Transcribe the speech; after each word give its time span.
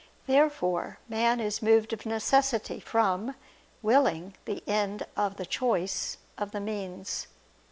Therefore 0.25 0.97
man 1.07 1.39
is 1.39 1.61
moved 1.61 1.93
of 1.93 2.07
necessity 2.07 2.79
from 2.79 3.35
(willing) 3.83 4.33
the 4.45 4.63
end 4.67 5.05
of 5.15 5.35
the 5.37 5.45
choice 5.45 6.17
(of 6.39 6.49
the 6.49 6.59
means). 6.59 7.27